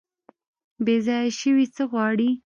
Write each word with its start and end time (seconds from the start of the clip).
بیځایه 0.85 1.31
شوي 1.39 1.65
څه 1.75 1.83
غواړي؟ 1.91 2.29